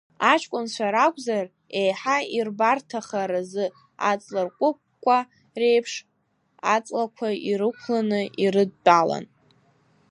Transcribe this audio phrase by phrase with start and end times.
[0.31, 1.45] Аҷкәынцәа ракәзар,
[1.79, 3.65] еиҳа ирбарҭахаразы
[4.09, 5.17] аҵларкәыкәқәа
[5.59, 5.93] реиԥш,
[6.73, 9.25] аҵлақәа ирықәланы ирыдтәалан.